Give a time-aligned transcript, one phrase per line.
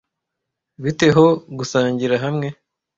[0.83, 1.25] Bite ho
[1.57, 2.47] gusangira hamwe?